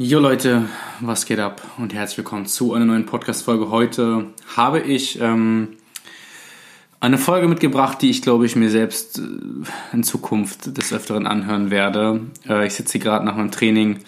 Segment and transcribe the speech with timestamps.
[0.00, 0.68] Jo Leute,
[1.00, 3.68] was geht ab und herzlich willkommen zu einer neuen Podcast-Folge.
[3.68, 5.70] Heute habe ich ähm,
[7.00, 9.22] eine Folge mitgebracht, die ich glaube ich mir selbst äh,
[9.92, 12.20] in Zukunft des Öfteren anhören werde.
[12.48, 13.98] Äh, ich sitze hier gerade nach meinem Training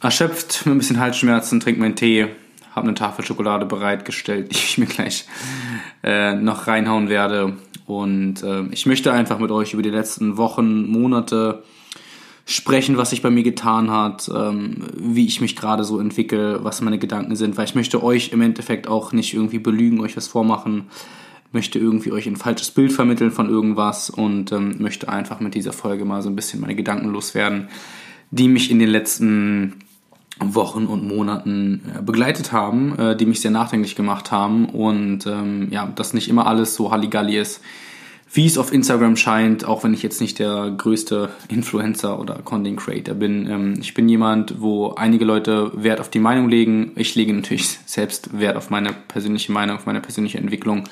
[0.00, 2.28] erschöpft mit ein bisschen Halsschmerzen, trinke meinen Tee,
[2.74, 5.26] habe eine Tafel Schokolade bereitgestellt, die ich mir gleich
[6.02, 7.58] äh, noch reinhauen werde.
[7.84, 11.62] Und äh, ich möchte einfach mit euch über die letzten Wochen, Monate
[12.50, 16.80] sprechen, was sich bei mir getan hat, ähm, wie ich mich gerade so entwickle, was
[16.80, 20.26] meine Gedanken sind, weil ich möchte euch im Endeffekt auch nicht irgendwie belügen, euch was
[20.26, 20.86] vormachen,
[21.52, 25.72] möchte irgendwie euch ein falsches Bild vermitteln von irgendwas und ähm, möchte einfach mit dieser
[25.72, 27.68] Folge mal so ein bisschen meine Gedanken loswerden,
[28.32, 29.76] die mich in den letzten
[30.40, 35.68] Wochen und Monaten äh, begleitet haben, äh, die mich sehr nachdenklich gemacht haben und ähm,
[35.70, 37.60] ja, dass nicht immer alles so Halligalli ist,
[38.32, 42.78] wie es auf Instagram scheint, auch wenn ich jetzt nicht der größte Influencer oder Content
[42.78, 43.48] Creator bin.
[43.50, 46.92] Ähm, ich bin jemand, wo einige Leute Wert auf die Meinung legen.
[46.94, 50.84] Ich lege natürlich selbst Wert auf meine persönliche Meinung, auf meine persönliche Entwicklung.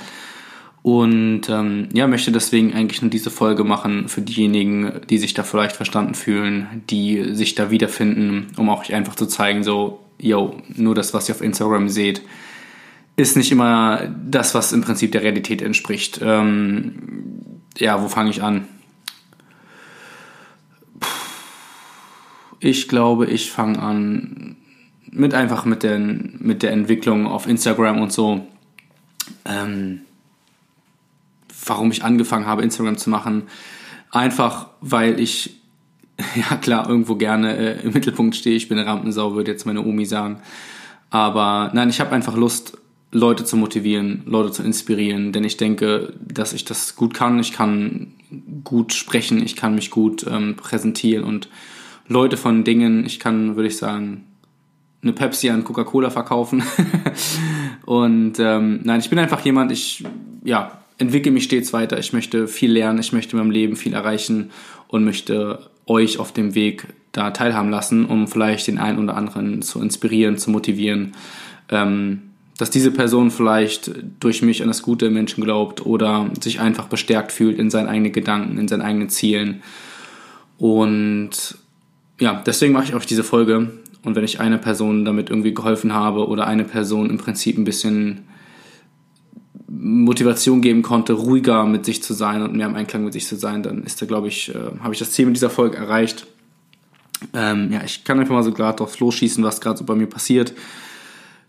[0.83, 5.43] Und ähm, ja, möchte deswegen eigentlich nur diese Folge machen für diejenigen, die sich da
[5.43, 10.95] vielleicht verstanden fühlen, die sich da wiederfinden, um auch einfach zu zeigen, so, yo, nur
[10.95, 12.23] das, was ihr auf Instagram seht,
[13.19, 16.21] ist nicht immer das, was im Prinzip der Realität entspricht.
[16.23, 18.69] Ähm, ja, wo fange ich an?
[22.61, 24.57] Ich glaube, ich fange an
[25.11, 28.47] mit einfach mit, den, mit der Entwicklung auf Instagram und so.
[29.45, 30.03] Ähm,
[31.67, 33.49] warum ich angefangen habe, Instagram zu machen.
[34.13, 35.61] Einfach, weil ich,
[36.37, 38.55] ja klar, irgendwo gerne äh, im Mittelpunkt stehe.
[38.55, 40.41] Ich bin eine Rampensau, würde jetzt meine Omi sagen.
[41.11, 42.79] Aber nein, ich habe einfach Lust,
[43.11, 47.39] Leute zu motivieren, Leute zu inspirieren, denn ich denke, dass ich das gut kann.
[47.39, 48.15] Ich kann
[48.65, 51.49] gut sprechen, ich kann mich gut ähm, präsentieren und
[52.07, 54.25] Leute von Dingen, ich kann, würde ich sagen,
[55.03, 56.63] eine Pepsi an Coca-Cola verkaufen.
[57.87, 60.05] und ähm, nein, ich bin einfach jemand, ich
[60.45, 61.99] ja, entwickle mich stets weiter.
[61.99, 64.51] Ich möchte viel lernen, ich möchte in meinem Leben viel erreichen
[64.89, 69.63] und möchte euch auf dem Weg da teilhaben lassen, um vielleicht den einen oder anderen
[69.63, 71.13] zu inspirieren, zu motivieren.
[71.71, 72.28] Ähm,
[72.59, 76.89] dass diese Person vielleicht durch mich an das Gute im Menschen glaubt oder sich einfach
[76.89, 79.63] bestärkt fühlt in seinen eigenen Gedanken, in seinen eigenen Zielen.
[80.59, 81.57] Und
[82.19, 83.71] ja, deswegen mache ich auch diese Folge.
[84.03, 87.65] Und wenn ich einer Person damit irgendwie geholfen habe oder eine Person im Prinzip ein
[87.65, 88.25] bisschen
[89.69, 93.37] Motivation geben konnte, ruhiger mit sich zu sein und mehr im Einklang mit sich zu
[93.37, 96.27] sein, dann ist da, glaube ich, äh, habe ich das Ziel mit dieser Folge erreicht.
[97.35, 100.07] Ähm, ja, ich kann einfach mal so gerade drauf losschießen, was gerade so bei mir
[100.07, 100.55] passiert.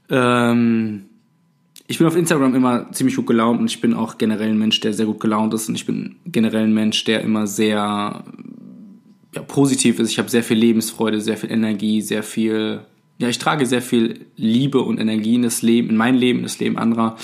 [0.09, 1.05] Ähm,
[1.87, 4.79] ich bin auf Instagram immer ziemlich gut gelaunt und ich bin auch generell ein Mensch,
[4.79, 8.23] der sehr gut gelaunt ist und ich bin generell ein Mensch, der immer sehr
[9.35, 10.11] ja, positiv ist.
[10.11, 12.81] Ich habe sehr viel Lebensfreude, sehr viel Energie, sehr viel,
[13.17, 16.43] ja, ich trage sehr viel Liebe und Energie in das Leben, in mein Leben, in
[16.43, 17.17] das Leben anderer.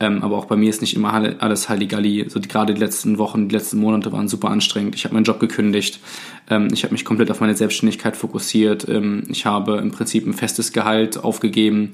[0.00, 2.26] Ähm, aber auch bei mir ist nicht immer alles Halligalli.
[2.28, 4.94] So die, gerade die letzten Wochen, die letzten Monate waren super anstrengend.
[4.94, 6.00] Ich habe meinen Job gekündigt.
[6.48, 8.88] Ähm, ich habe mich komplett auf meine Selbstständigkeit fokussiert.
[8.88, 11.92] Ähm, ich habe im Prinzip ein festes Gehalt aufgegeben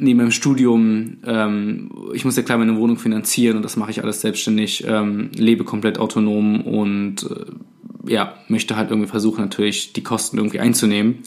[0.00, 4.02] neben meinem Studium, ähm, ich muss ja klar meine Wohnung finanzieren und das mache ich
[4.02, 10.02] alles selbstständig, ähm, lebe komplett autonom und äh, ja, möchte halt irgendwie versuchen, natürlich die
[10.02, 11.18] Kosten irgendwie einzunehmen.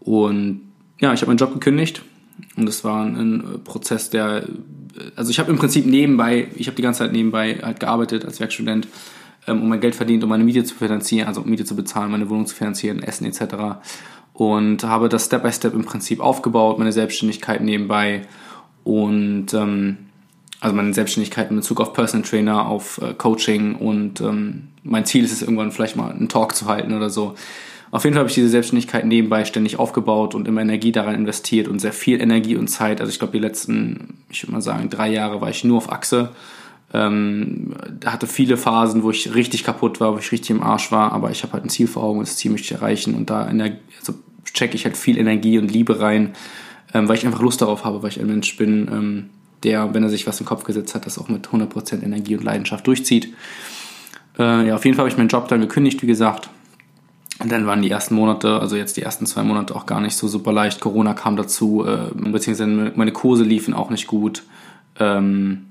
[0.00, 0.62] Und
[1.00, 2.02] ja, ich habe meinen Job gekündigt
[2.56, 4.46] und das war ein, Prozess, der,
[5.16, 8.40] also ich habe im Prinzip nebenbei, ich habe die ganze Zeit nebenbei halt gearbeitet als
[8.40, 8.88] Werkstudent,
[9.46, 12.10] ähm, um mein Geld verdient, um meine Miete zu finanzieren, also um Miete zu bezahlen,
[12.10, 13.78] meine Wohnung zu finanzieren, Essen etc
[14.38, 18.22] und habe das Step by Step im Prinzip aufgebaut, meine Selbstständigkeit nebenbei
[18.84, 19.96] und ähm,
[20.60, 25.24] also meine Selbstständigkeit in Bezug auf Personal Trainer, auf äh, Coaching und ähm, mein Ziel
[25.24, 27.34] ist es irgendwann vielleicht mal einen Talk zu halten oder so.
[27.90, 31.68] Auf jeden Fall habe ich diese Selbstständigkeit nebenbei ständig aufgebaut und immer Energie daran investiert
[31.68, 33.00] und sehr viel Energie und Zeit.
[33.00, 35.90] Also ich glaube, die letzten, ich würde mal sagen, drei Jahre war ich nur auf
[35.90, 36.30] Achse.
[36.92, 41.12] Ähm, hatte viele Phasen, wo ich richtig kaputt war, wo ich richtig im Arsch war,
[41.12, 43.28] aber ich habe halt ein Ziel vor Augen und das Ziel möchte ich erreichen und
[43.28, 44.14] da Energie, also
[44.54, 46.34] checke ich halt viel Energie und Liebe rein,
[46.94, 49.30] ähm, weil ich einfach Lust darauf habe, weil ich ein Mensch bin, ähm,
[49.64, 52.44] der, wenn er sich was im Kopf gesetzt hat, das auch mit 100% Energie und
[52.44, 53.34] Leidenschaft durchzieht.
[54.38, 56.48] Äh, ja, auf jeden Fall habe ich meinen Job dann gekündigt, wie gesagt.
[57.40, 60.16] Und dann waren die ersten Monate, also jetzt die ersten zwei Monate auch gar nicht
[60.16, 60.80] so super leicht.
[60.80, 64.42] Corona kam dazu, äh, beziehungsweise meine Kurse liefen auch nicht gut,
[64.98, 65.66] ähm,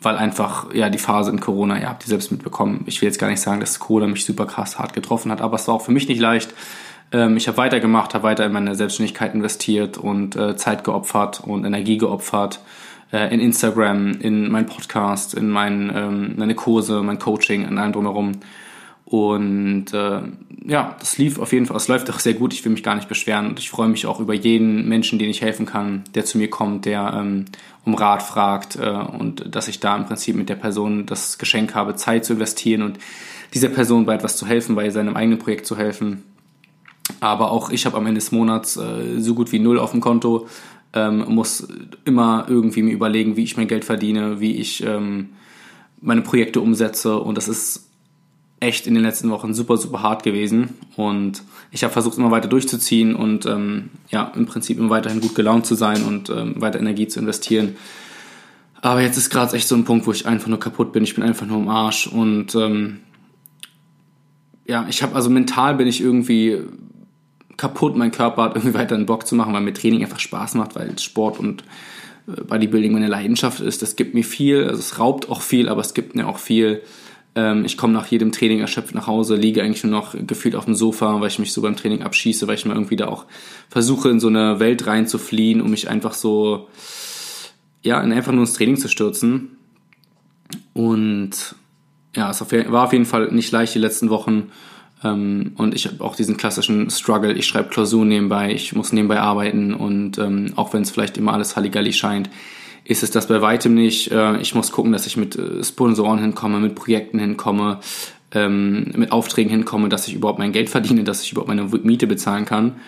[0.00, 2.84] weil einfach, ja, die Phase in Corona, ihr habt die selbst mitbekommen.
[2.86, 5.56] Ich will jetzt gar nicht sagen, dass Corona mich super krass hart getroffen hat, aber
[5.56, 6.54] es war auch für mich nicht leicht.
[7.12, 11.64] Ähm, ich habe weitergemacht, habe weiter in meine Selbstständigkeit investiert und äh, Zeit geopfert und
[11.64, 12.60] Energie geopfert
[13.12, 17.92] äh, in Instagram, in meinen Podcast, in mein, ähm, meine Kurse, mein Coaching, in allem
[17.92, 18.32] drumherum.
[19.10, 20.20] Und äh,
[20.64, 22.54] ja, das lief auf jeden Fall, es läuft auch sehr gut.
[22.54, 25.28] Ich will mich gar nicht beschweren und ich freue mich auch über jeden Menschen, den
[25.28, 27.46] ich helfen kann, der zu mir kommt, der ähm,
[27.84, 31.74] um Rat fragt äh, und dass ich da im Prinzip mit der Person das Geschenk
[31.74, 33.00] habe, Zeit zu investieren und
[33.52, 36.22] dieser Person bei etwas zu helfen, bei seinem eigenen Projekt zu helfen.
[37.18, 40.00] Aber auch ich habe am Ende des Monats äh, so gut wie null auf dem
[40.00, 40.46] Konto,
[40.92, 41.66] ähm, muss
[42.04, 45.30] immer irgendwie mir überlegen, wie ich mein Geld verdiene, wie ich ähm,
[46.00, 47.89] meine Projekte umsetze und das ist
[48.60, 50.76] echt in den letzten Wochen super, super hart gewesen.
[50.96, 55.34] Und ich habe versucht, immer weiter durchzuziehen und ähm, ja, im Prinzip immer weiterhin gut
[55.34, 57.76] gelaunt zu sein und ähm, weiter Energie zu investieren.
[58.82, 61.02] Aber jetzt ist gerade echt so ein Punkt, wo ich einfach nur kaputt bin.
[61.04, 62.06] Ich bin einfach nur im Arsch.
[62.06, 63.00] Und ähm,
[64.66, 66.58] ja, ich habe also mental bin ich irgendwie
[67.56, 67.96] kaputt.
[67.96, 70.76] Mein Körper hat irgendwie weiter einen Bock zu machen, weil mir Training einfach Spaß macht,
[70.76, 71.64] weil Sport und
[72.26, 73.80] äh, Bodybuilding meine Leidenschaft ist.
[73.80, 74.64] Das gibt mir viel.
[74.64, 76.82] Also es raubt auch viel, aber es gibt mir auch viel.
[77.40, 80.66] Ähm, ich komme nach jedem Training erschöpft nach Hause, liege eigentlich nur noch gefühlt auf
[80.66, 83.24] dem Sofa, weil ich mich so beim Training abschieße, weil ich mir irgendwie da auch
[83.70, 86.68] versuche, in so eine Welt reinzufliehen, um mich einfach so,
[87.82, 89.56] ja, einfach nur ins Training zu stürzen.
[90.74, 91.54] Und
[92.14, 94.50] ja, es war auf jeden Fall nicht leicht die letzten Wochen.
[95.02, 97.32] Ähm, und ich habe auch diesen klassischen Struggle.
[97.32, 101.32] Ich schreibe Klausuren nebenbei, ich muss nebenbei arbeiten und ähm, auch wenn es vielleicht immer
[101.32, 102.28] alles Halligalli scheint,
[102.90, 104.10] ist es das bei weitem nicht.
[104.10, 107.78] Äh, ich muss gucken, dass ich mit äh, Sponsoren hinkomme, mit Projekten hinkomme,
[108.32, 112.08] ähm, mit Aufträgen hinkomme, dass ich überhaupt mein Geld verdiene, dass ich überhaupt meine Miete
[112.08, 112.80] bezahlen kann.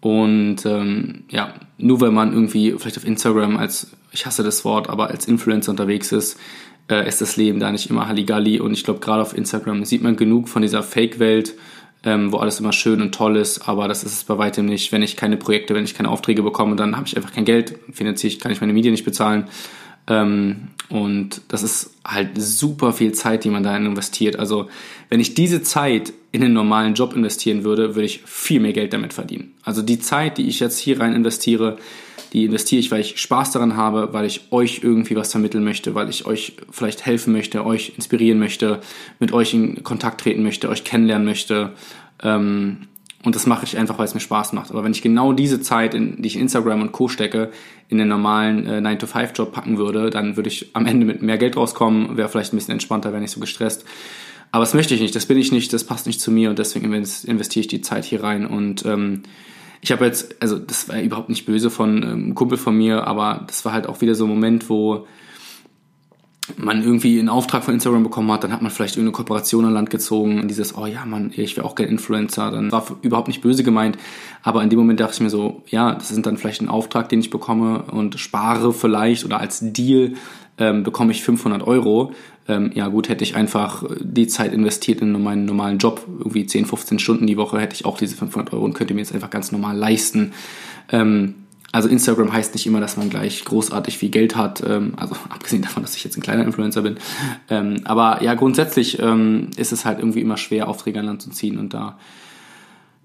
[0.00, 4.88] Und ähm, ja, nur weil man irgendwie vielleicht auf Instagram als, ich hasse das Wort,
[4.88, 6.38] aber als Influencer unterwegs ist,
[6.88, 8.60] äh, ist das Leben da nicht immer Halligalli.
[8.60, 11.54] Und ich glaube, gerade auf Instagram sieht man genug von dieser Fake-Welt,
[12.04, 14.92] ähm, wo alles immer schön und toll ist, aber das ist es bei weitem nicht.
[14.92, 17.78] Wenn ich keine Projekte, wenn ich keine Aufträge bekomme, dann habe ich einfach kein Geld,
[17.92, 19.48] finanziere ich, kann ich meine Medien nicht bezahlen.
[20.08, 24.36] Ähm, und das ist halt super viel Zeit, die man da investiert.
[24.38, 24.68] Also
[25.08, 28.92] wenn ich diese Zeit in einen normalen Job investieren würde, würde ich viel mehr Geld
[28.92, 29.54] damit verdienen.
[29.62, 31.78] Also die Zeit, die ich jetzt hier rein investiere,
[32.32, 35.94] die investiere ich, weil ich Spaß daran habe, weil ich euch irgendwie was vermitteln möchte,
[35.94, 38.80] weil ich euch vielleicht helfen möchte, euch inspirieren möchte,
[39.18, 41.72] mit euch in Kontakt treten möchte, euch kennenlernen möchte.
[42.22, 42.88] Ähm,
[43.22, 44.70] und das mache ich einfach, weil es mir Spaß macht.
[44.70, 47.06] Aber wenn ich genau diese Zeit, in, die ich in Instagram und Co.
[47.06, 47.50] stecke,
[47.88, 51.56] in den normalen äh, 9-to-5-Job packen würde, dann würde ich am Ende mit mehr Geld
[51.56, 53.84] rauskommen, wäre vielleicht ein bisschen entspannter, wäre nicht so gestresst.
[54.50, 56.58] Aber das möchte ich nicht, das bin ich nicht, das passt nicht zu mir und
[56.58, 59.22] deswegen investiere ich die Zeit hier rein und ähm,
[59.82, 63.06] ich habe jetzt, also das war überhaupt nicht böse von ähm, einem Kumpel von mir,
[63.06, 65.06] aber das war halt auch wieder so ein Moment, wo
[66.56, 69.72] man irgendwie einen Auftrag von Instagram bekommen hat, dann hat man vielleicht irgendeine Kooperation an
[69.72, 73.42] Land gezogen, dieses, oh ja, Mann, ich wäre auch gerne Influencer, dann war überhaupt nicht
[73.42, 73.96] böse gemeint,
[74.42, 77.08] aber in dem Moment dachte ich mir so, ja, das ist dann vielleicht ein Auftrag,
[77.08, 80.14] den ich bekomme und spare vielleicht oder als Deal
[80.62, 82.12] ähm, bekomme ich 500 Euro.
[82.46, 86.66] Ähm, ja gut, hätte ich einfach die Zeit investiert in meinen normalen Job, irgendwie 10,
[86.66, 89.30] 15 Stunden die Woche, hätte ich auch diese 500 Euro und könnte mir jetzt einfach
[89.30, 90.32] ganz normal leisten.
[90.90, 91.34] Ähm,
[91.72, 95.62] also Instagram heißt nicht immer, dass man gleich großartig viel Geld hat, ähm, also abgesehen
[95.62, 96.96] davon, dass ich jetzt ein kleiner Influencer bin.
[97.50, 101.30] Ähm, aber ja, grundsätzlich ähm, ist es halt irgendwie immer schwer, Aufträge an Land zu
[101.30, 101.98] ziehen und da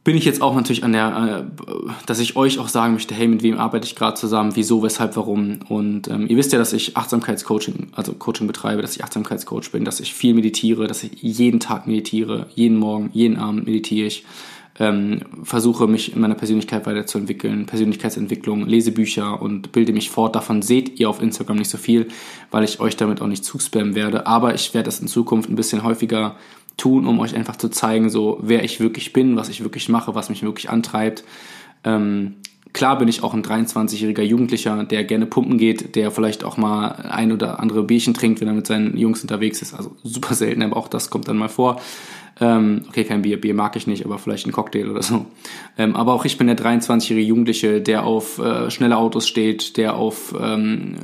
[0.07, 1.74] bin ich jetzt auch natürlich an der, äh,
[2.06, 5.18] dass ich euch auch sagen möchte, hey, mit wem arbeite ich gerade zusammen, wieso, weshalb,
[5.18, 5.59] warum.
[5.68, 9.83] Und ähm, ihr wisst ja, dass ich Achtsamkeitscoaching, also Coaching betreibe, dass ich Achtsamkeitscoach bin,
[9.83, 14.24] dass ich viel meditiere, dass ich jeden Tag meditiere, jeden Morgen, jeden Abend meditiere ich.
[14.80, 20.38] Ähm, versuche mich in meiner Persönlichkeit weiterzuentwickeln, Persönlichkeitsentwicklung, lese Bücher und bilde mich fort.
[20.38, 22.08] Davon seht ihr auf Instagram nicht so viel,
[22.50, 24.25] weil ich euch damit auch nicht zuspammen werde.
[24.25, 26.38] Aber ich werde das in Zukunft ein bisschen häufiger
[26.77, 30.15] tun, um euch einfach zu zeigen, so wer ich wirklich bin, was ich wirklich mache,
[30.15, 31.24] was mich wirklich antreibt.
[31.84, 32.36] Ähm,
[32.74, 36.89] klar bin ich auch ein 23-jähriger Jugendlicher, der gerne pumpen geht, der vielleicht auch mal
[37.10, 39.74] ein oder andere Bierchen trinkt, wenn er mit seinen Jungs unterwegs ist.
[39.74, 41.81] Also super selten, aber auch das kommt dann mal vor.
[42.39, 45.25] Ähm, okay, kein Bier, Bier mag ich nicht, aber vielleicht ein Cocktail oder so.
[45.77, 49.96] Ähm, aber auch ich bin der 23-jährige Jugendliche, der auf äh, schnelle Autos steht, der
[49.96, 50.98] auf ähm,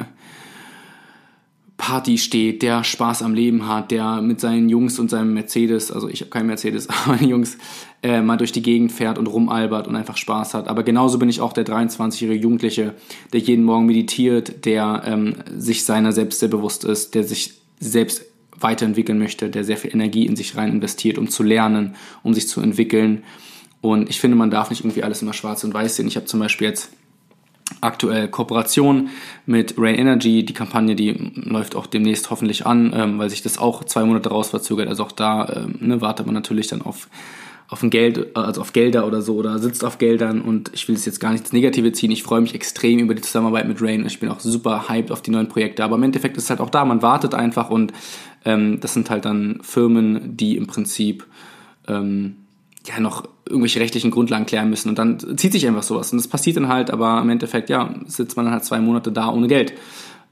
[1.77, 6.07] Party steht, der Spaß am Leben hat, der mit seinen Jungs und seinem Mercedes, also
[6.07, 7.57] ich habe keinen Mercedes, aber meine Jungs,
[8.03, 10.67] äh, mal durch die Gegend fährt und rumalbert und einfach Spaß hat.
[10.67, 12.93] Aber genauso bin ich auch der 23-jährige Jugendliche,
[13.31, 18.25] der jeden Morgen meditiert, der ähm, sich seiner selbst sehr bewusst ist, der sich selbst
[18.59, 22.47] weiterentwickeln möchte, der sehr viel Energie in sich rein investiert, um zu lernen, um sich
[22.47, 23.23] zu entwickeln.
[23.81, 26.07] Und ich finde, man darf nicht irgendwie alles immer schwarz und weiß sehen.
[26.07, 26.91] Ich habe zum Beispiel jetzt
[27.83, 29.09] aktuell Kooperation
[29.45, 30.43] mit Rain Energy.
[30.45, 34.29] Die Kampagne, die läuft auch demnächst hoffentlich an, ähm, weil sich das auch zwei Monate
[34.29, 34.87] raus verzögert.
[34.87, 37.07] Also auch da ähm, ne, wartet man natürlich dann auf
[37.69, 40.95] auf ein Geld, also auf Gelder oder so oder sitzt auf Geldern und ich will
[40.95, 42.11] es jetzt gar nicht ins Negative ziehen.
[42.11, 45.11] Ich freue mich extrem über die Zusammenarbeit mit Rain und ich bin auch super hyped
[45.11, 45.83] auf die neuen Projekte.
[45.83, 47.91] Aber im Endeffekt ist es halt auch da, man wartet einfach und
[48.45, 51.25] ähm, das sind halt dann Firmen, die im Prinzip
[51.87, 52.35] ähm,
[52.87, 56.27] ja noch irgendwelche rechtlichen Grundlagen klären müssen und dann zieht sich einfach sowas und das
[56.27, 59.47] passiert dann halt, aber im Endeffekt, ja, sitzt man dann halt zwei Monate da ohne
[59.47, 59.73] Geld.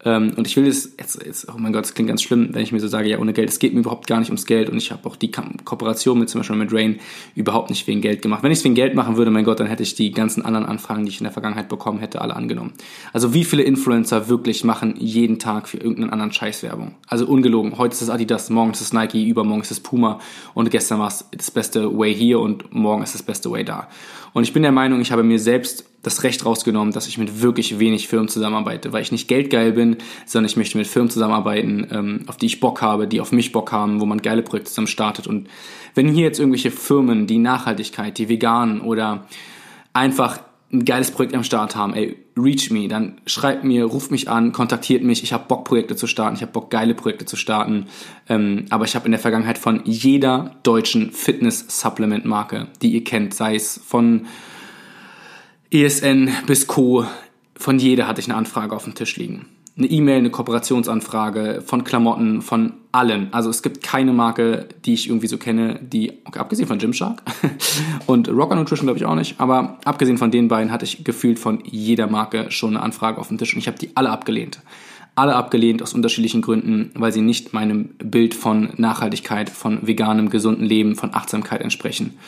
[0.03, 2.63] Ähm, und ich will das, jetzt, jetzt, oh mein Gott, es klingt ganz schlimm, wenn
[2.63, 4.69] ich mir so sage, ja, ohne Geld, es geht mir überhaupt gar nicht ums Geld
[4.69, 6.99] und ich habe auch die Kooperation mit zum Beispiel mit Rain
[7.35, 8.41] überhaupt nicht wegen Geld gemacht.
[8.41, 10.65] Wenn ich es wegen Geld machen würde, mein Gott, dann hätte ich die ganzen anderen
[10.65, 12.73] Anfragen, die ich in der Vergangenheit bekommen hätte, alle angenommen.
[13.13, 16.95] Also wie viele Influencer wirklich machen jeden Tag für irgendeinen anderen Scheiß Werbung?
[17.07, 17.77] Also ungelogen.
[17.77, 20.19] Heute ist es Adidas, morgen ist es Nike, übermorgen ist es Puma
[20.53, 23.87] und gestern war es das beste Way hier und morgen ist das beste Way da.
[24.33, 27.41] Und ich bin der Meinung, ich habe mir selbst das Recht rausgenommen, dass ich mit
[27.41, 29.90] wirklich wenig Firmen zusammenarbeite, weil ich nicht geldgeil bin,
[30.25, 33.51] sondern ich möchte mit Firmen zusammenarbeiten, ähm, auf die ich Bock habe, die auf mich
[33.51, 35.27] Bock haben, wo man geile Projekte zusammen startet.
[35.27, 35.47] Und
[35.95, 39.25] wenn hier jetzt irgendwelche Firmen, die Nachhaltigkeit, die veganen oder
[39.93, 40.39] einfach
[40.73, 44.53] ein geiles Projekt am Start haben, ey, reach me, dann schreibt mir, ruft mich an,
[44.53, 45.21] kontaktiert mich.
[45.21, 47.87] Ich habe Bock, Projekte zu starten, ich habe Bock, geile Projekte zu starten.
[48.29, 53.55] Ähm, aber ich habe in der Vergangenheit von jeder deutschen Fitness-Supplement-Marke, die ihr kennt, sei
[53.55, 54.27] es von
[55.71, 57.05] ESN bis Co.
[57.55, 59.47] Von jeder hatte ich eine Anfrage auf dem Tisch liegen.
[59.81, 63.33] Eine E-Mail, eine Kooperationsanfrage von Klamotten, von allen.
[63.33, 67.23] Also es gibt keine Marke, die ich irgendwie so kenne, die, okay, abgesehen von Gymshark
[68.05, 71.39] und Rocker Nutrition glaube ich auch nicht, aber abgesehen von den beiden hatte ich gefühlt
[71.39, 74.59] von jeder Marke schon eine Anfrage auf dem Tisch und ich habe die alle abgelehnt.
[75.15, 80.63] Alle abgelehnt aus unterschiedlichen Gründen, weil sie nicht meinem Bild von Nachhaltigkeit, von veganem, gesunden
[80.63, 82.19] Leben, von Achtsamkeit entsprechen.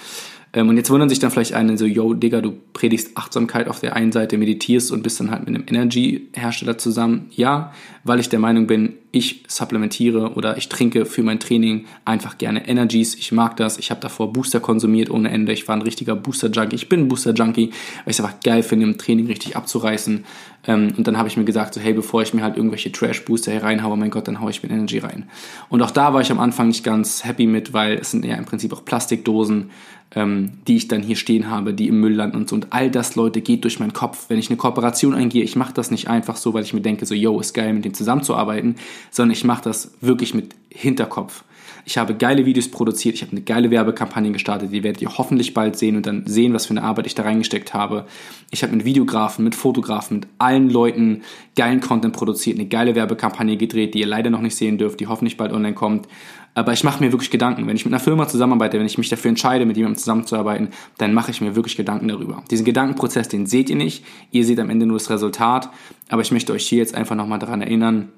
[0.54, 3.80] Ähm, und jetzt wundern sich dann vielleicht einen so, yo, Digga, du predigst Achtsamkeit auf
[3.80, 7.28] der einen Seite, meditierst und bist dann halt mit einem Energy-Hersteller zusammen.
[7.32, 12.38] Ja, weil ich der Meinung bin, ich supplementiere oder ich trinke für mein Training einfach
[12.38, 13.16] gerne Energies.
[13.16, 13.78] Ich mag das.
[13.78, 15.54] Ich habe davor Booster konsumiert ohne Ende.
[15.54, 16.76] Ich war ein richtiger Booster-Junkie.
[16.76, 20.26] Ich bin ein Booster-Junkie, weil ich es einfach geil finde, im Training richtig abzureißen.
[20.68, 23.52] Ähm, und dann habe ich mir gesagt, so hey, bevor ich mir halt irgendwelche Trash-Booster
[23.52, 25.30] hier reinhaue, mein Gott, dann haue ich mir Energy rein.
[25.70, 28.36] Und auch da war ich am Anfang nicht ganz happy mit, weil es sind ja
[28.36, 29.72] im Prinzip auch Plastikdosen,
[30.16, 32.56] ähm, die ich dann hier stehen habe, die im Müll landen und so.
[32.56, 34.26] Und all das, Leute, geht durch meinen Kopf.
[34.30, 37.06] Wenn ich eine Kooperation eingehe, ich mache das nicht einfach so, weil ich mir denke,
[37.06, 38.76] so, yo, ist geil, mit dem zusammenzuarbeiten,
[39.12, 41.44] sondern ich mache das wirklich mit Hinterkopf.
[41.86, 45.54] Ich habe geile Videos produziert, ich habe eine geile Werbekampagne gestartet, die werdet ihr hoffentlich
[45.54, 48.06] bald sehen und dann sehen, was für eine Arbeit ich da reingesteckt habe.
[48.52, 51.24] Ich habe mit Videografen, mit Fotografen, mit allen Leuten
[51.58, 55.08] geilen Content produziert, eine geile Werbekampagne gedreht, die ihr leider noch nicht sehen dürft, die
[55.08, 56.08] hoffentlich bald online kommt.
[56.56, 57.68] Aber ich mache mir wirklich Gedanken.
[57.68, 61.14] Wenn ich mit einer Firma zusammenarbeite, wenn ich mich dafür entscheide, mit jemandem zusammenzuarbeiten, dann
[61.14, 62.44] mache ich mir wirklich Gedanken darüber.
[62.52, 64.06] Diesen Gedankenprozess, den seht ihr nicht.
[64.32, 65.70] Ihr seht am Ende nur das Resultat.
[66.10, 68.10] Aber ich möchte euch hier jetzt einfach nochmal daran erinnern,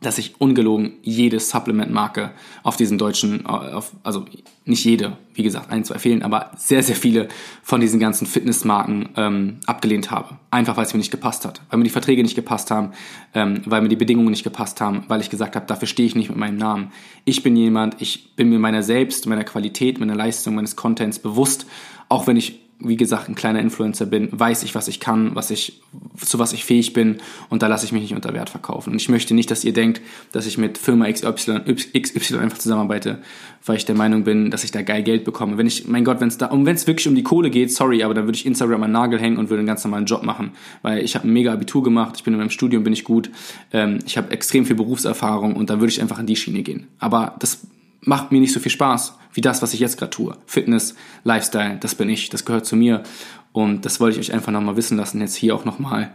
[0.00, 2.32] dass ich ungelogen jede Supplement-Marke
[2.62, 4.26] auf diesen deutschen, auf, also
[4.64, 7.28] nicht jede, wie gesagt, ein, zwei fehlen, aber sehr, sehr viele
[7.62, 10.36] von diesen ganzen Fitnessmarken ähm, abgelehnt habe.
[10.50, 11.60] Einfach weil es mir nicht gepasst hat.
[11.70, 12.92] Weil mir die Verträge nicht gepasst haben,
[13.34, 16.14] ähm, weil mir die Bedingungen nicht gepasst haben, weil ich gesagt habe, dafür stehe ich
[16.14, 16.92] nicht mit meinem Namen.
[17.24, 21.66] Ich bin jemand, ich bin mir meiner selbst, meiner Qualität, meiner Leistung, meines Contents bewusst,
[22.08, 25.50] auch wenn ich wie gesagt, ein kleiner Influencer bin, weiß ich, was ich kann, was
[25.50, 25.80] ich,
[26.20, 28.90] zu was ich fähig bin und da lasse ich mich nicht unter Wert verkaufen.
[28.90, 30.00] Und ich möchte nicht, dass ihr denkt,
[30.32, 33.20] dass ich mit Firma XY, XY einfach zusammenarbeite,
[33.64, 35.56] weil ich der Meinung bin, dass ich da geil Geld bekomme.
[35.56, 37.72] Wenn ich, mein Gott, wenn es da, und wenn es wirklich um die Kohle geht,
[37.72, 40.22] sorry, aber dann würde ich Instagram an Nagel hängen und würde einen ganz normalen Job
[40.22, 40.52] machen,
[40.82, 43.30] weil ich habe ein mega Abitur gemacht, ich bin in meinem Studium, bin ich gut,
[43.72, 46.88] ähm, ich habe extrem viel Berufserfahrung und da würde ich einfach in die Schiene gehen.
[46.98, 47.60] Aber das
[48.04, 50.36] macht mir nicht so viel Spaß wie das, was ich jetzt gerade tue.
[50.46, 50.94] Fitness,
[51.24, 53.02] Lifestyle, das bin ich, das gehört zu mir.
[53.52, 56.10] Und das wollte ich euch einfach nochmal wissen lassen, jetzt hier auch nochmal.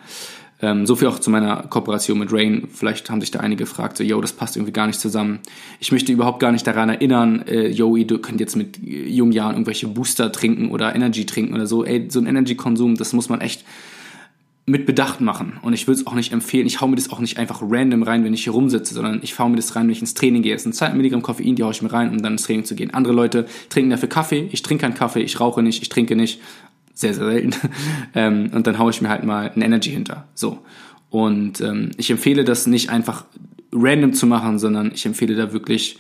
[0.61, 2.67] Ähm, so viel auch zu meiner Kooperation mit Rain.
[2.73, 5.39] Vielleicht haben sich da einige gefragt, so, yo, das passt irgendwie gar nicht zusammen.
[5.79, 9.53] Ich möchte überhaupt gar nicht daran erinnern, äh, yo, ihr könnt jetzt mit jungen Jahren
[9.53, 11.85] irgendwelche Booster trinken oder Energy trinken oder so.
[11.85, 13.63] Ey, so ein Energy-Konsum, das muss man echt
[14.69, 15.53] mit Bedacht machen.
[15.61, 18.03] Und ich würde es auch nicht empfehlen, ich hau mir das auch nicht einfach random
[18.03, 20.43] rein, wenn ich hier rumsitze, sondern ich hau mir das rein, wenn ich ins Training
[20.43, 20.55] gehe.
[20.55, 22.75] Es sind 2 Milligramm Koffein, die hau ich mir rein, um dann ins Training zu
[22.75, 22.93] gehen.
[22.93, 26.39] Andere Leute trinken dafür Kaffee, ich trinke keinen Kaffee, ich rauche nicht, ich trinke nicht.
[26.93, 27.55] Sehr, sehr selten.
[28.13, 30.27] ähm, und dann hau ich mir halt mal ein Energy hinter.
[30.35, 30.59] So.
[31.09, 33.25] Und ähm, ich empfehle das nicht einfach
[33.71, 35.97] random zu machen, sondern ich empfehle da wirklich,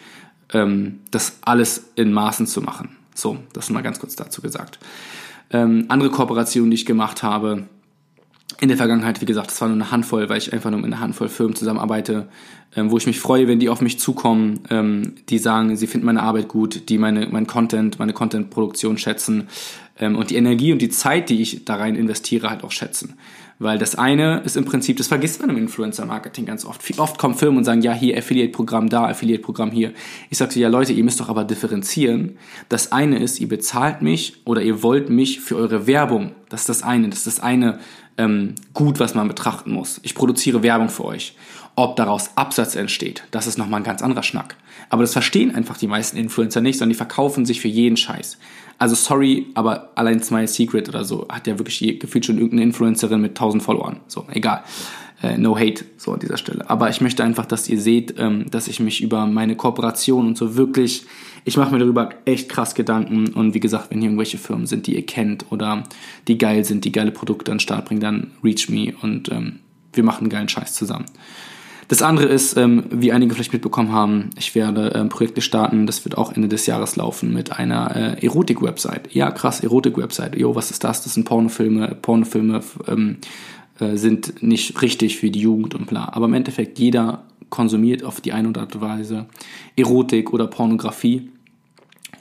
[0.53, 2.89] ähm, das alles in Maßen zu machen.
[3.15, 4.79] So, das mal ganz kurz dazu gesagt.
[5.51, 7.67] Ähm, andere Kooperationen, die ich gemacht habe,
[8.59, 10.87] in der Vergangenheit, wie gesagt, das war nur eine Handvoll, weil ich einfach nur mit
[10.87, 12.27] einer Handvoll Firmen zusammenarbeite,
[12.75, 16.05] ähm, wo ich mich freue, wenn die auf mich zukommen, ähm, die sagen, sie finden
[16.05, 19.47] meine Arbeit gut, die meine, mein Content, meine Content-Produktion schätzen
[19.99, 23.15] ähm, und die Energie und die Zeit, die ich da rein investiere, halt auch schätzen.
[23.61, 26.81] Weil das eine ist im Prinzip, das vergisst man im Influencer-Marketing ganz oft.
[26.97, 29.93] Oft kommen Firmen und sagen, ja, hier Affiliate-Programm da, Affiliate-Programm hier.
[30.29, 32.37] Ich sage so, ja Leute, ihr müsst doch aber differenzieren.
[32.69, 36.31] Das eine ist, ihr bezahlt mich oder ihr wollt mich für eure Werbung.
[36.47, 37.09] Das ist das eine.
[37.09, 37.79] Das ist das eine
[38.17, 39.99] ähm, Gut, was man betrachten muss.
[40.03, 41.35] Ich produziere Werbung für euch.
[41.79, 44.57] Ob daraus Absatz entsteht, das ist nochmal ein ganz anderer Schnack.
[44.89, 48.37] Aber das verstehen einfach die meisten Influencer nicht, sondern die verkaufen sich für jeden Scheiß.
[48.77, 53.21] Also sorry, aber allein Smile Secret oder so hat ja wirklich gefühlt schon irgendeine Influencerin
[53.21, 54.01] mit 1000 Followern.
[54.07, 54.65] So, egal.
[55.23, 56.69] Äh, no hate, so an dieser Stelle.
[56.69, 60.37] Aber ich möchte einfach, dass ihr seht, ähm, dass ich mich über meine Kooperation und
[60.37, 61.05] so wirklich,
[61.45, 63.29] ich mache mir darüber echt krass Gedanken.
[63.29, 65.85] Und wie gesagt, wenn hier irgendwelche Firmen sind, die ihr kennt oder
[66.27, 69.59] die geil sind, die geile Produkte an den Start bringen, dann reach me und ähm,
[69.93, 71.05] wir machen geilen Scheiß zusammen.
[71.89, 76.05] Das andere ist, ähm, wie einige vielleicht mitbekommen haben, ich werde ähm, Projekte starten, das
[76.05, 79.13] wird auch Ende des Jahres laufen mit einer äh, Erotik-Website.
[79.13, 80.37] Ja, krass, Erotik-Website.
[80.37, 81.03] Jo, was ist das?
[81.03, 81.97] Das sind Pornofilme.
[81.99, 83.17] Pornofilme ähm,
[83.79, 86.09] äh, sind nicht richtig für die Jugend und bla.
[86.11, 89.25] Aber im Endeffekt, jeder konsumiert auf die eine oder andere Weise
[89.75, 91.31] Erotik oder Pornografie.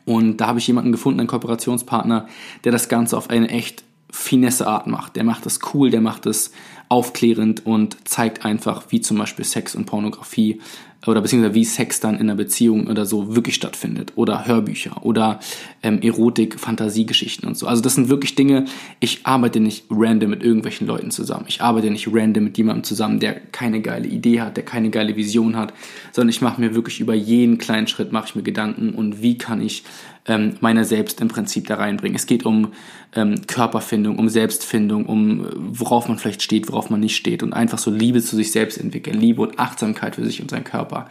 [0.07, 2.27] Und da habe ich jemanden gefunden, einen Kooperationspartner,
[2.65, 5.17] der das Ganze auf eine echt finesse Art macht.
[5.17, 6.53] Der macht das cool, der macht es
[6.89, 10.61] aufklärend und zeigt einfach, wie zum Beispiel Sex und Pornografie
[11.07, 15.39] oder beziehungsweise wie Sex dann in einer Beziehung oder so wirklich stattfindet oder Hörbücher oder
[15.83, 17.67] ähm, Erotik, Fantasiegeschichten und so.
[17.67, 18.65] Also das sind wirklich Dinge,
[18.99, 21.45] ich arbeite nicht random mit irgendwelchen Leuten zusammen.
[21.47, 25.15] Ich arbeite nicht random mit jemandem zusammen, der keine geile Idee hat, der keine geile
[25.15, 25.73] Vision hat,
[26.13, 29.39] sondern ich mache mir wirklich über jeden kleinen Schritt mache ich mir Gedanken und wie
[29.39, 29.85] kann ich
[30.29, 32.17] ähm, meiner selbst im Prinzip da reinbringen.
[32.17, 32.73] Es geht um
[33.17, 37.79] ähm, Körperfindung, um Selbstfindung, um worauf man vielleicht steht, worauf man nicht steht und einfach
[37.79, 41.09] so Liebe zu sich selbst entwickeln, Liebe und Achtsamkeit für sich und seinen Körper.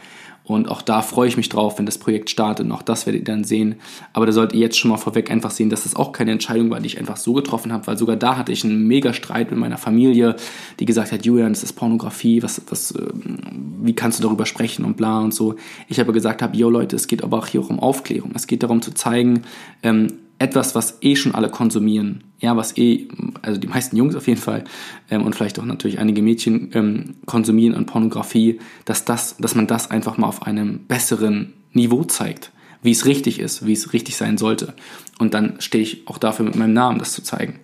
[0.48, 3.22] Und auch da freue ich mich drauf, wenn das Projekt startet und auch das werdet
[3.22, 3.76] ihr dann sehen.
[4.14, 6.70] Aber da solltet ihr jetzt schon mal vorweg einfach sehen, dass das auch keine Entscheidung
[6.70, 9.52] war, die ich einfach so getroffen habe, weil sogar da hatte ich einen mega Streit
[9.52, 10.38] mit meiner Familie,
[10.80, 13.40] die gesagt hat, Julian, das ist Pornografie, was, was, ähm,
[13.82, 15.56] wie kannst du darüber sprechen und bla und so.
[15.90, 18.32] Ich habe gesagt habe, yo Leute, es geht aber auch hier auch um Aufklärung.
[18.34, 19.42] Es geht darum zu zeigen,
[19.84, 23.08] ähm, etwas, was eh schon alle konsumieren, ja, was eh,
[23.42, 24.64] also die meisten Jungs auf jeden Fall
[25.10, 29.68] ähm, und vielleicht auch natürlich einige Mädchen ähm, konsumieren an Pornografie, dass das, dass man
[29.68, 32.52] das einfach mal auf einem besseren Niveau zeigt,
[32.84, 34.76] wie es richtig ist, wie es richtig sein sollte.
[35.18, 37.60] Und dann stehe ich auch dafür mit meinem Namen, das zu zeigen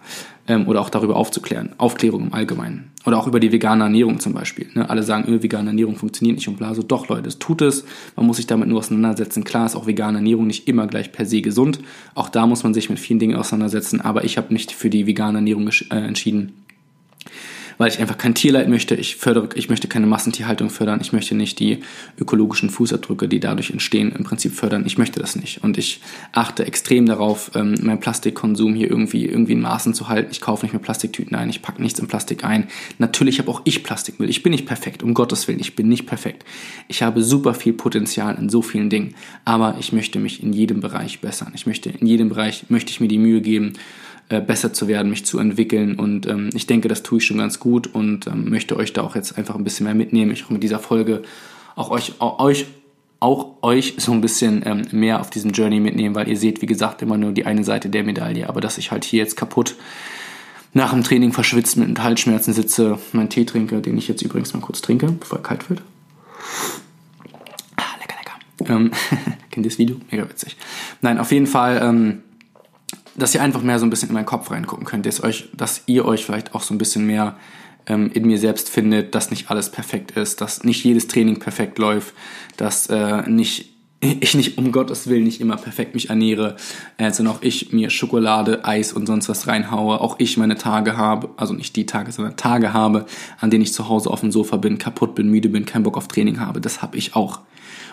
[0.47, 1.71] ähm, oder auch darüber aufzuklären.
[1.77, 2.91] Aufklärung im Allgemeinen.
[3.05, 4.67] Oder auch über die vegane Ernährung zum Beispiel.
[4.73, 4.89] Ne?
[4.89, 6.73] Alle sagen, öh, vegane Ernährung funktioniert nicht und bla.
[6.73, 7.85] So, doch Leute, es tut es.
[8.15, 9.43] Man muss sich damit nur auseinandersetzen.
[9.43, 11.79] Klar ist auch vegane Ernährung nicht immer gleich per se gesund.
[12.15, 13.99] Auch da muss man sich mit vielen Dingen auseinandersetzen.
[13.99, 16.53] Aber ich habe nicht für die vegane Ernährung äh, entschieden
[17.77, 18.95] weil ich einfach kein Tierleid möchte.
[18.95, 20.99] Ich fördere, ich möchte keine Massentierhaltung fördern.
[21.01, 21.79] Ich möchte nicht die
[22.19, 24.83] ökologischen Fußabdrücke, die dadurch entstehen, im Prinzip fördern.
[24.85, 25.63] Ich möchte das nicht.
[25.63, 30.29] Und ich achte extrem darauf, ähm, meinen Plastikkonsum hier irgendwie, irgendwie in Maßen zu halten.
[30.31, 31.49] Ich kaufe nicht mehr Plastiktüten ein.
[31.49, 32.67] Ich packe nichts in Plastik ein.
[32.97, 34.29] Natürlich habe auch ich Plastikmüll.
[34.29, 35.03] Ich bin nicht perfekt.
[35.03, 35.59] Um Gottes Willen.
[35.59, 36.45] Ich bin nicht perfekt.
[36.87, 39.15] Ich habe super viel Potenzial in so vielen Dingen.
[39.45, 41.51] Aber ich möchte mich in jedem Bereich bessern.
[41.55, 43.73] Ich möchte, in jedem Bereich möchte ich mir die Mühe geben,
[44.29, 45.95] äh, besser zu werden, mich zu entwickeln.
[45.95, 49.01] Und ähm, ich denke, das tue ich schon ganz gut und ähm, möchte euch da
[49.01, 50.31] auch jetzt einfach ein bisschen mehr mitnehmen.
[50.31, 51.23] Ich auch mit dieser Folge
[51.75, 52.67] auch euch, auch euch,
[53.19, 56.65] auch euch so ein bisschen ähm, mehr auf diesem Journey mitnehmen, weil ihr seht, wie
[56.65, 58.47] gesagt, immer nur die eine Seite der Medaille.
[58.47, 59.75] Aber dass ich halt hier jetzt kaputt
[60.73, 64.59] nach dem Training verschwitzt mit Halsschmerzen sitze, meinen Tee trinke, den ich jetzt übrigens mal
[64.59, 65.81] kurz trinke, bevor er kalt wird.
[67.75, 68.73] Ah, lecker, lecker.
[68.73, 68.91] Ähm,
[69.51, 69.97] kennt ihr das Video?
[70.09, 70.57] Mega witzig.
[71.01, 72.23] Nein, auf jeden Fall ähm,
[73.15, 75.83] dass ihr einfach mehr so ein bisschen in meinen Kopf reingucken könnt, dass, euch, dass
[75.85, 77.35] ihr euch vielleicht auch so ein bisschen mehr
[77.85, 81.77] ähm, in mir selbst findet, dass nicht alles perfekt ist, dass nicht jedes Training perfekt
[81.77, 82.13] läuft,
[82.57, 83.73] dass äh, nicht
[84.19, 86.55] ich nicht um Gottes Willen nicht immer perfekt mich ernähre,
[86.97, 90.01] äh, sondern auch ich mir Schokolade, Eis und sonst was reinhaue.
[90.01, 93.05] Auch ich meine Tage habe, also nicht die Tage, sondern Tage habe,
[93.39, 95.97] an denen ich zu Hause auf dem Sofa bin, kaputt bin, müde bin, keinen Bock
[95.97, 96.61] auf Training habe.
[96.61, 97.39] Das habe ich auch.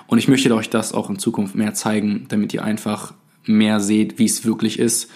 [0.06, 4.18] Und ich möchte euch das auch in Zukunft mehr zeigen, damit ihr einfach mehr seht,
[4.18, 5.10] wie es wirklich ist.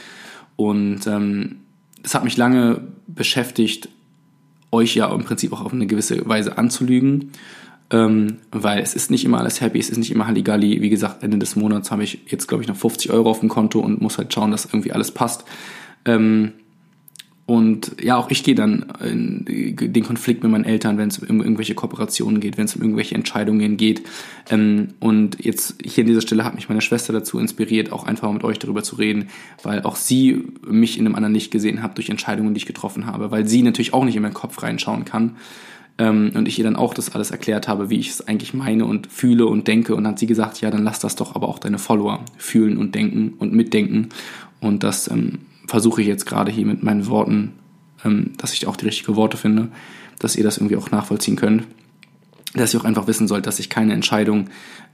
[0.56, 1.56] Und ähm,
[2.02, 3.88] das hat mich lange beschäftigt,
[4.70, 7.32] euch ja im Prinzip auch auf eine gewisse Weise anzulügen,
[7.90, 10.82] ähm, weil es ist nicht immer alles happy, es ist nicht immer Halligalli.
[10.82, 13.48] Wie gesagt, Ende des Monats habe ich jetzt, glaube ich, noch 50 Euro auf dem
[13.48, 15.44] Konto und muss halt schauen, dass irgendwie alles passt.
[16.04, 16.52] Ähm,
[17.46, 21.40] und ja, auch ich gehe dann in den Konflikt mit meinen Eltern, wenn es um
[21.42, 24.02] irgendwelche Kooperationen geht, wenn es um irgendwelche Entscheidungen geht.
[24.48, 28.33] Ähm, und jetzt hier an dieser Stelle hat mich meine Schwester dazu inspiriert, auch einfach
[28.33, 29.28] mit euch darüber zu reden,
[29.62, 33.04] weil auch sie mich in einem anderen Licht gesehen hat durch Entscheidungen, die ich getroffen
[33.04, 35.37] habe, weil sie natürlich auch nicht in meinen Kopf reinschauen kann.
[35.98, 38.87] Ähm, und ich ihr dann auch das alles erklärt habe, wie ich es eigentlich meine
[38.87, 39.94] und fühle und denke.
[39.94, 42.78] Und dann hat sie gesagt, ja, dann lass das doch aber auch deine Follower fühlen
[42.78, 44.09] und denken und mitdenken.
[44.61, 47.53] Und das ähm, versuche ich jetzt gerade hier mit meinen Worten,
[48.05, 49.68] ähm, dass ich auch die richtigen Worte finde,
[50.18, 51.64] dass ihr das irgendwie auch nachvollziehen könnt.
[52.55, 54.48] Dass ihr auch einfach wissen sollt, dass ich keine Entscheidung,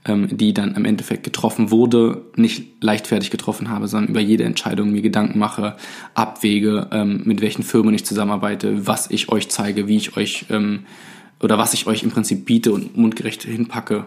[0.05, 4.91] ähm, die dann im Endeffekt getroffen wurde, nicht leichtfertig getroffen habe, sondern über jede Entscheidung
[4.91, 5.75] mir Gedanken mache,
[6.15, 10.85] abwäge, ähm, mit welchen Firmen ich zusammenarbeite, was ich euch zeige, wie ich euch ähm,
[11.39, 14.05] oder was ich euch im Prinzip biete und mundgerecht hinpacke.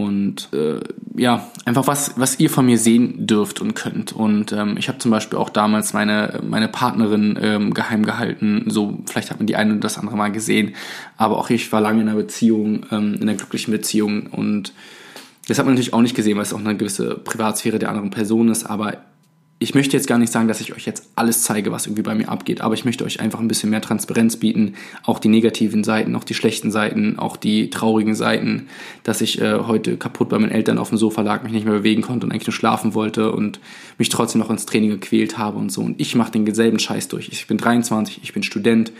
[0.00, 0.80] Und äh,
[1.16, 4.12] ja, einfach was, was ihr von mir sehen dürft und könnt.
[4.12, 8.64] Und ähm, ich habe zum Beispiel auch damals meine, meine Partnerin ähm, geheim gehalten.
[8.68, 10.74] So, vielleicht hat man die eine oder das andere mal gesehen.
[11.16, 14.26] Aber auch ich war lange in einer Beziehung, ähm, in einer glücklichen Beziehung.
[14.28, 14.72] Und
[15.48, 18.10] das hat man natürlich auch nicht gesehen, weil es auch eine gewisse Privatsphäre der anderen
[18.10, 18.64] Person ist.
[18.64, 18.98] Aber
[19.62, 22.14] ich möchte jetzt gar nicht sagen, dass ich euch jetzt alles zeige, was irgendwie bei
[22.14, 25.84] mir abgeht, aber ich möchte euch einfach ein bisschen mehr Transparenz bieten, auch die negativen
[25.84, 28.68] Seiten, auch die schlechten Seiten, auch die traurigen Seiten,
[29.02, 31.74] dass ich äh, heute kaputt bei meinen Eltern auf dem Sofa lag, mich nicht mehr
[31.74, 33.60] bewegen konnte und eigentlich nur schlafen wollte und
[33.98, 35.82] mich trotzdem noch ins Training gequält habe und so.
[35.82, 37.28] Und ich mache den selben Scheiß durch.
[37.28, 38.92] Ich bin 23, ich bin Student,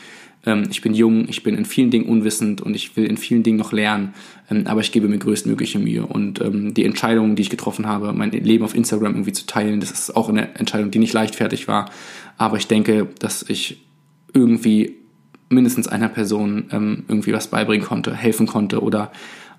[0.47, 3.43] ähm, ich bin jung, ich bin in vielen Dingen unwissend und ich will in vielen
[3.43, 4.15] Dingen noch lernen,
[4.51, 6.07] ähm, aber ich gebe mir größtmögliche Mühe.
[6.07, 9.81] Und ähm, die Entscheidung, die ich getroffen habe, mein Leben auf Instagram irgendwie zu teilen,
[9.81, 11.91] das ist auch eine Entscheidung, die nicht leichtfertig war.
[12.39, 13.83] Aber ich denke, dass ich
[14.33, 14.97] irgendwie
[15.51, 19.11] mindestens einer Person ähm, irgendwie was beibringen konnte, helfen konnte oder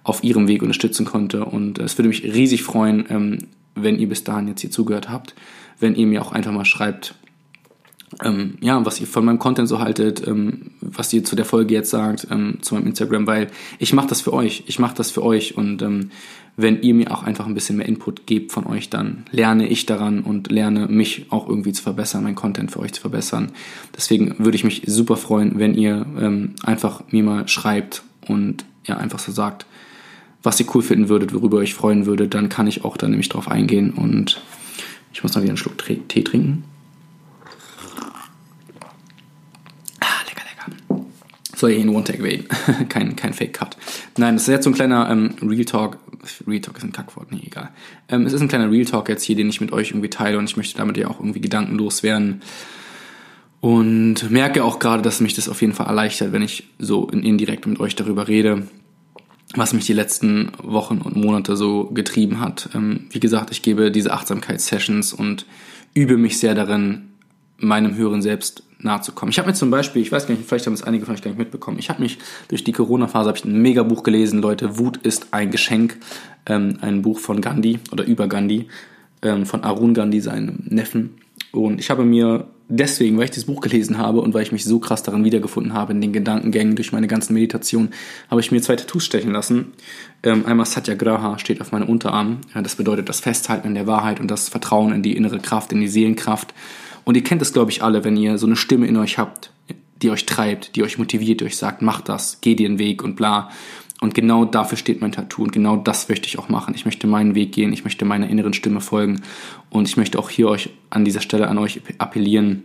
[0.04, 1.46] auf ihrem Weg unterstützen konnte.
[1.46, 3.38] Und es würde mich riesig freuen, ähm,
[3.76, 5.36] wenn ihr bis dahin jetzt hier zugehört habt,
[5.80, 7.15] wenn ihr mir auch einfach mal schreibt,
[8.24, 11.74] ähm, ja, was ihr von meinem Content so haltet, ähm, was ihr zu der Folge
[11.74, 13.47] jetzt sagt, ähm, zu meinem Instagram, weil
[13.80, 16.12] ich mache das für euch, ich mache das für euch und ähm,
[16.58, 19.86] wenn ihr mir auch einfach ein bisschen mehr Input gebt von euch, dann lerne ich
[19.86, 23.54] daran und lerne mich auch irgendwie zu verbessern, mein Content für euch zu verbessern.
[23.95, 28.97] Deswegen würde ich mich super freuen, wenn ihr ähm, einfach mir mal schreibt und ja,
[28.97, 29.65] einfach so sagt,
[30.43, 33.08] was ihr cool finden würdet, worüber ihr euch freuen würdet, dann kann ich auch da
[33.08, 34.41] nämlich drauf eingehen und
[35.13, 36.63] ich muss noch wieder einen Schluck Tee trinken.
[41.62, 42.45] Soll ja in One-Tag wählen.
[42.89, 43.78] kein, kein Fake-Cut.
[44.17, 45.97] Nein, das ist jetzt so ein kleiner ähm, Real-Talk.
[46.45, 47.69] Real-Talk ist ein Kackwort, nee, egal.
[48.10, 50.45] Ähm, es ist ein kleiner Real-Talk jetzt hier, den ich mit euch irgendwie teile und
[50.45, 52.41] ich möchte damit ja auch irgendwie gedankenlos werden.
[53.62, 57.67] Und merke auch gerade, dass mich das auf jeden Fall erleichtert, wenn ich so indirekt
[57.67, 58.67] mit euch darüber rede,
[59.56, 62.69] was mich die letzten Wochen und Monate so getrieben hat.
[62.74, 65.45] Ähm, wie gesagt, ich gebe diese Achtsamkeitssessions und
[65.93, 67.10] übe mich sehr darin,
[67.58, 69.32] meinem höheren Selbst nahe zu kommen.
[69.32, 71.22] Ich habe mir zum Beispiel, ich weiß gar nicht, vielleicht haben es einige von euch
[71.22, 72.17] gar nicht mitbekommen, ich habe mich
[72.48, 75.98] durch die Corona-Phase habe ich ein Megabuch gelesen, Leute, Wut ist ein Geschenk,
[76.46, 78.67] ähm, ein Buch von Gandhi oder über Gandhi,
[79.22, 81.12] ähm, von Arun Gandhi, seinem Neffen.
[81.52, 84.63] Und ich habe mir deswegen, weil ich dieses Buch gelesen habe und weil ich mich
[84.63, 87.89] so krass darin wiedergefunden habe, in den Gedankengängen durch meine ganzen Meditationen,
[88.30, 89.74] habe ich mir zwei Tattoos stechen lassen.
[90.24, 92.39] Ähm, einmal Satyagraha steht auf meinem Unterarm.
[92.56, 95.74] Ja, das bedeutet das Festhalten an der Wahrheit und das Vertrauen in die innere Kraft,
[95.74, 96.54] in die Seelenkraft.
[97.04, 99.52] Und ihr kennt das, glaube ich, alle, wenn ihr so eine Stimme in euch habt,
[100.02, 103.16] die euch treibt, die euch motiviert, die euch sagt, mach das, geh den Weg und
[103.16, 103.50] bla.
[104.02, 106.74] Und genau dafür steht mein Tattoo und genau das möchte ich auch machen.
[106.74, 109.22] Ich möchte meinen Weg gehen, ich möchte meiner inneren Stimme folgen
[109.70, 112.64] und ich möchte auch hier euch an dieser Stelle an euch appellieren,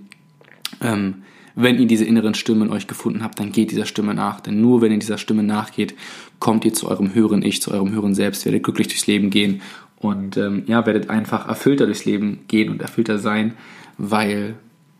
[0.80, 1.22] ähm,
[1.54, 4.40] wenn ihr diese inneren Stimmen in euch gefunden habt, dann geht dieser Stimme nach.
[4.40, 5.94] Denn nur wenn ihr dieser Stimme nachgeht,
[6.38, 9.62] kommt ihr zu eurem höheren Ich, zu eurem höheren Selbst, werdet glücklich durchs Leben gehen
[9.98, 13.54] und ähm, ja, werdet einfach erfüllter durchs Leben gehen und erfüllter sein
[13.98, 14.56] weil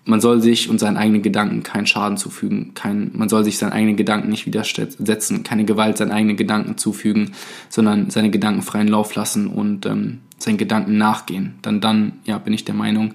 [0.07, 2.75] man soll sich und seinen eigenen Gedanken keinen Schaden zufügen.
[2.75, 7.33] Kein, man soll sich seinen eigenen Gedanken nicht widersetzen, keine Gewalt seinen eigenen Gedanken zufügen,
[7.69, 11.57] sondern seine Gedanken freien Lauf lassen und ähm, seinen Gedanken nachgehen.
[11.63, 13.15] Dann, dann, ja, bin ich der Meinung,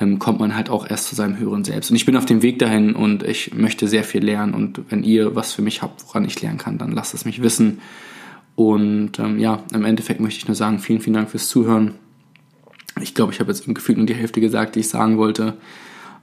[0.00, 1.90] ähm, kommt man halt auch erst zu seinem höheren Selbst.
[1.90, 4.54] Und ich bin auf dem Weg dahin und ich möchte sehr viel lernen.
[4.54, 7.42] Und wenn ihr was für mich habt, woran ich lernen kann, dann lasst es mich
[7.42, 7.80] wissen.
[8.54, 11.94] Und ähm, ja, im Endeffekt möchte ich nur sagen, vielen, vielen Dank fürs Zuhören.
[13.00, 15.54] Ich glaube, ich habe jetzt im Gefühl nur die Hälfte gesagt, die ich sagen wollte.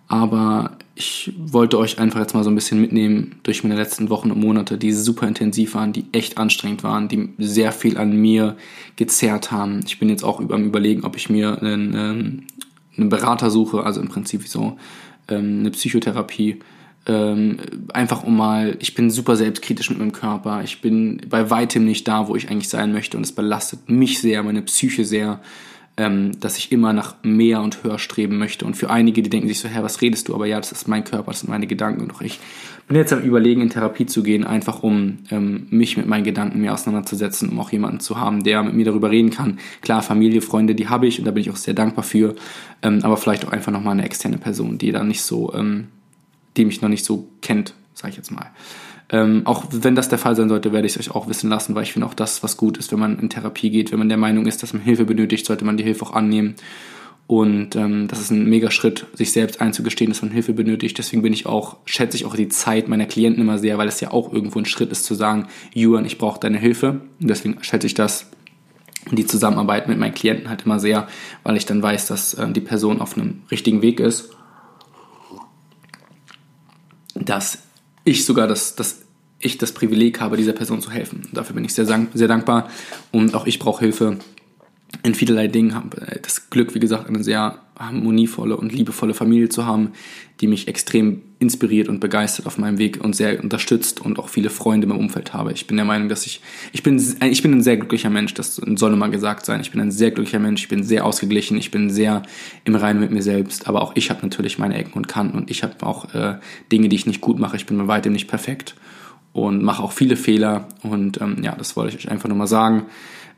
[0.10, 4.32] Aber ich wollte euch einfach jetzt mal so ein bisschen mitnehmen durch meine letzten Wochen
[4.32, 8.58] und Monate, die super intensiv waren, die echt anstrengend waren, die sehr viel an mir
[8.96, 9.82] gezerrt haben.
[9.86, 12.44] Ich bin jetzt auch über Überlegen, ob ich mir einen, ähm,
[12.98, 14.78] einen Berater suche, also im Prinzip so
[15.28, 16.58] ähm, eine Psychotherapie.
[17.06, 17.58] Ähm,
[17.94, 20.64] einfach um mal, ich bin super selbstkritisch mit meinem Körper.
[20.64, 24.20] Ich bin bei weitem nicht da, wo ich eigentlich sein möchte und es belastet mich
[24.20, 25.40] sehr, meine Psyche sehr
[26.00, 28.66] ähm, dass ich immer nach mehr und höher streben möchte.
[28.66, 30.34] Und für einige, die denken sich so, Herr, was redest du?
[30.34, 32.02] Aber ja, das ist mein Körper, das sind meine Gedanken.
[32.04, 32.40] Und auch ich
[32.88, 36.62] bin jetzt am Überlegen, in Therapie zu gehen, einfach um ähm, mich mit meinen Gedanken
[36.62, 39.60] mehr auseinanderzusetzen, um auch jemanden zu haben, der mit mir darüber reden kann.
[39.82, 42.34] Klar, Familie, Freunde, die habe ich und da bin ich auch sehr dankbar für.
[42.82, 45.90] Ähm, aber vielleicht auch einfach nochmal eine externe Person, die da nicht so, ähm,
[46.56, 48.50] die mich noch nicht so kennt, sage ich jetzt mal.
[49.12, 51.74] Ähm, auch wenn das der Fall sein sollte, werde ich es euch auch wissen lassen,
[51.74, 53.92] weil ich finde auch das, was gut ist, wenn man in Therapie geht.
[53.92, 56.56] Wenn man der Meinung ist, dass man Hilfe benötigt, sollte man die Hilfe auch annehmen.
[57.26, 60.98] Und ähm, das ist ein mega Schritt, sich selbst einzugestehen, dass man Hilfe benötigt.
[60.98, 64.00] Deswegen bin ich auch, schätze ich auch die Zeit meiner Klienten immer sehr, weil es
[64.00, 67.02] ja auch irgendwo ein Schritt ist zu sagen, Juan, ich brauche deine Hilfe.
[67.20, 68.32] Und deswegen schätze ich das
[69.10, 71.08] und die Zusammenarbeit mit meinen Klienten halt immer sehr,
[71.44, 74.32] weil ich dann weiß, dass äh, die Person auf einem richtigen Weg ist.
[77.16, 77.69] Dass
[78.10, 78.98] ich sogar das, das
[79.40, 81.30] ich das Privileg habe, dieser Person zu helfen.
[81.32, 82.70] Dafür bin ich sehr, sehr dankbar
[83.12, 84.18] und auch ich brauche Hilfe
[85.04, 85.76] in vielerlei Dingen.
[85.76, 89.94] Habe äh, das Glück, wie gesagt, eine sehr harmonievolle und liebevolle Familie zu haben,
[90.42, 94.50] die mich extrem inspiriert und begeistert auf meinem Weg und sehr unterstützt und auch viele
[94.50, 95.54] Freunde im Umfeld habe.
[95.54, 96.42] Ich bin der Meinung, dass ich,
[96.74, 99.62] ich bin, ich bin ein sehr glücklicher Mensch, das soll mal gesagt sein.
[99.62, 102.24] Ich bin ein sehr glücklicher Mensch, ich bin sehr ausgeglichen, ich bin sehr
[102.66, 105.50] im Reinen mit mir selbst, aber auch ich habe natürlich meine Ecken und Kanten und
[105.50, 106.40] ich habe auch äh,
[106.74, 107.56] Dinge, die ich nicht gut mache.
[107.56, 108.76] Ich bin bei weitem nicht perfekt
[109.32, 110.68] und mache auch viele Fehler.
[110.84, 112.88] Und ähm, ja, das wollte ich euch einfach nur mal sagen.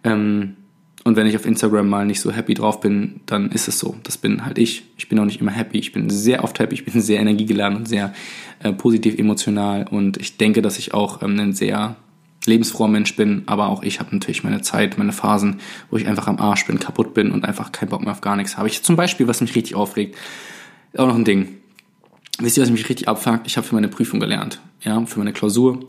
[0.03, 0.55] Ähm,
[1.03, 3.95] und wenn ich auf Instagram mal nicht so happy drauf bin, dann ist es so.
[4.03, 4.83] Das bin halt ich.
[4.97, 5.79] Ich bin auch nicht immer happy.
[5.79, 6.75] Ich bin sehr oft happy.
[6.75, 8.13] Ich bin sehr energiegeladen und sehr
[8.59, 9.87] äh, positiv emotional.
[9.89, 11.95] Und ich denke, dass ich auch ähm, ein sehr
[12.45, 13.43] lebensfroher Mensch bin.
[13.47, 15.59] Aber auch ich habe natürlich meine Zeit, meine Phasen,
[15.89, 18.35] wo ich einfach am Arsch bin, kaputt bin und einfach keinen Bock mehr auf gar
[18.35, 18.67] nichts habe.
[18.67, 20.15] Ich zum Beispiel, was mich richtig aufregt,
[20.95, 21.57] auch noch ein Ding.
[22.39, 23.47] Wisst ihr, was mich richtig abfuckt?
[23.47, 25.79] Ich habe für meine Prüfung gelernt ja, für meine Klausur.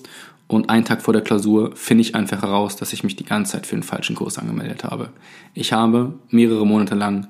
[0.52, 3.52] Und einen Tag vor der Klausur finde ich einfach heraus, dass ich mich die ganze
[3.52, 5.08] Zeit für einen falschen Kurs angemeldet habe.
[5.54, 7.26] Ich habe mehrere Monate lang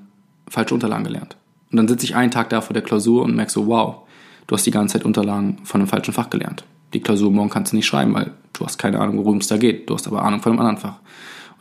[0.49, 1.37] falsche Unterlagen gelernt.
[1.71, 3.99] Und dann sitze ich einen Tag da vor der Klausur und merke so, wow,
[4.49, 6.65] du hast die ganze Zeit Unterlagen von einem falschen Fach gelernt.
[6.95, 9.57] Die Klausur morgen kannst du nicht schreiben, weil du hast keine Ahnung, worum es da
[9.57, 9.89] geht.
[9.89, 10.99] Du hast aber Ahnung von einem anderen Fach.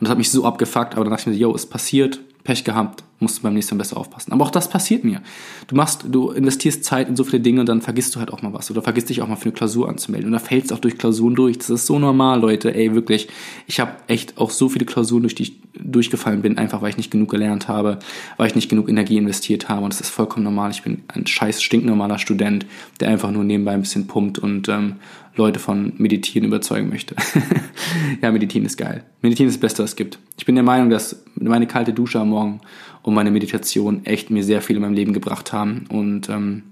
[0.00, 3.04] das hat mich so abgefuckt, aber dann dachte ich mir, yo, es passiert, Pech gehabt,
[3.18, 4.32] musst du beim nächsten Mal besser aufpassen.
[4.32, 5.22] Aber auch das passiert mir.
[5.68, 8.42] Du machst, du investierst Zeit in so viele Dinge und dann vergisst du halt auch
[8.42, 10.78] mal was oder vergisst dich auch mal für eine Klausur anzumelden und da fällst auch
[10.78, 11.58] durch Klausuren durch.
[11.58, 12.74] Das ist so normal, Leute.
[12.74, 13.28] Ey, wirklich.
[13.66, 16.96] Ich habe echt auch so viele Klausuren, durch die ich durchgefallen bin, einfach weil ich
[16.96, 17.98] nicht genug gelernt habe,
[18.36, 20.70] weil ich nicht genug Energie investiert habe und das ist vollkommen normal.
[20.70, 22.66] Ich bin ein scheiß stinknormaler Student,
[23.00, 24.96] der einfach nur nebenbei ein bisschen pumpt und ähm,
[25.34, 27.16] Leute von Meditieren überzeugen möchte.
[28.22, 29.04] ja, Meditieren ist geil.
[29.22, 30.18] Meditieren ist das Beste, was es gibt.
[30.36, 32.60] Ich bin der Meinung, dass meine kalte Dusche am Morgen
[33.02, 36.62] und meine Meditation echt mir sehr viel in meinem Leben gebracht haben und ähm,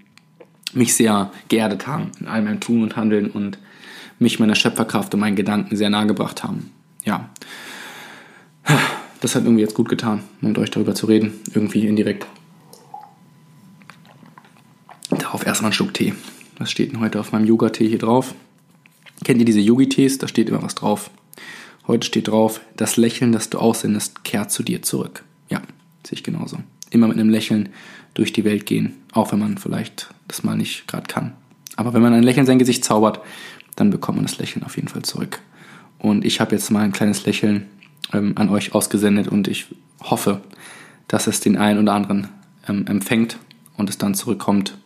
[0.73, 3.59] mich sehr geerdet haben in all meinem Tun und Handeln und
[4.19, 6.71] mich meiner Schöpferkraft und meinen Gedanken sehr nahe gebracht haben.
[7.05, 7.31] Ja.
[9.21, 11.41] Das hat irgendwie jetzt gut getan, mit euch darüber zu reden.
[11.53, 12.27] Irgendwie indirekt.
[15.11, 16.15] Darauf erstmal einen Schluck Tee.
[16.59, 18.35] Was steht denn heute auf meinem Yoga-Tee hier drauf?
[19.25, 20.19] Kennt ihr diese Yogi-Tees?
[20.19, 21.11] Da steht immer was drauf.
[21.87, 25.25] Heute steht drauf, das Lächeln, das du aussendest, kehrt zu dir zurück.
[26.03, 26.59] Ja, sehe ich genauso.
[26.91, 27.69] Immer mit einem Lächeln
[28.15, 31.33] durch die Welt gehen, auch wenn man vielleicht das mal nicht gerade kann.
[31.77, 33.21] Aber wenn man ein Lächeln in sein Gesicht zaubert,
[33.77, 35.41] dann bekommt man das Lächeln auf jeden Fall zurück.
[35.99, 37.67] Und ich habe jetzt mal ein kleines Lächeln
[38.13, 39.67] ähm, an euch ausgesendet und ich
[40.03, 40.41] hoffe,
[41.09, 42.29] dass es den einen oder anderen
[42.69, 43.39] ähm, empfängt
[43.77, 44.77] und es dann zurückkommt.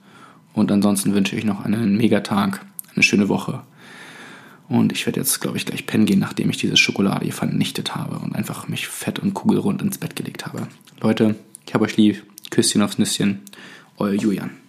[0.52, 3.62] Und ansonsten wünsche ich noch einen Megatag, eine schöne Woche
[4.68, 8.18] und ich werde jetzt, glaube ich, gleich pennen gehen, nachdem ich diese Schokolade vernichtet habe
[8.18, 10.66] und einfach mich fett und kugelrund ins Bett gelegt habe.
[11.00, 11.34] Leute,
[11.66, 12.22] ich habe euch lieb.
[12.50, 13.40] Küsschen aufs Nüsschen.
[13.98, 14.63] Euer Julian.